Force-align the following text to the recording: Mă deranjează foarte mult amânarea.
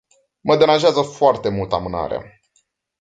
Mă 0.41 0.57
deranjează 0.57 1.01
foarte 1.01 1.49
mult 1.49 1.71
amânarea. 1.73 2.39